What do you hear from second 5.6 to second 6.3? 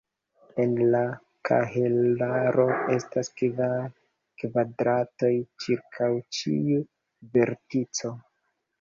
ĉirkaŭ